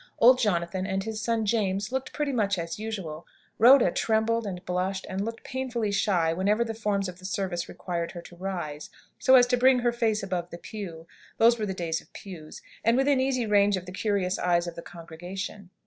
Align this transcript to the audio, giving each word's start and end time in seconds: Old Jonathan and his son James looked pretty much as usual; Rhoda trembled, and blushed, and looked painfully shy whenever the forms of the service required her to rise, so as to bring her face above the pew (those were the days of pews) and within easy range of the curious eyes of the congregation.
Old 0.17 0.39
Jonathan 0.39 0.87
and 0.87 1.03
his 1.03 1.21
son 1.21 1.45
James 1.45 1.91
looked 1.91 2.11
pretty 2.11 2.31
much 2.31 2.57
as 2.57 2.79
usual; 2.79 3.27
Rhoda 3.59 3.91
trembled, 3.91 4.47
and 4.47 4.65
blushed, 4.65 5.05
and 5.07 5.23
looked 5.23 5.43
painfully 5.43 5.91
shy 5.91 6.33
whenever 6.33 6.63
the 6.65 6.73
forms 6.73 7.07
of 7.07 7.19
the 7.19 7.25
service 7.25 7.69
required 7.69 8.13
her 8.13 8.21
to 8.23 8.35
rise, 8.35 8.89
so 9.19 9.35
as 9.35 9.45
to 9.45 9.57
bring 9.57 9.81
her 9.85 9.91
face 9.91 10.23
above 10.23 10.49
the 10.49 10.57
pew 10.57 11.05
(those 11.37 11.59
were 11.59 11.67
the 11.67 11.75
days 11.75 12.01
of 12.01 12.11
pews) 12.13 12.63
and 12.83 12.97
within 12.97 13.19
easy 13.19 13.45
range 13.45 13.77
of 13.77 13.85
the 13.85 13.91
curious 13.91 14.39
eyes 14.39 14.65
of 14.65 14.73
the 14.73 14.81
congregation. 14.81 15.69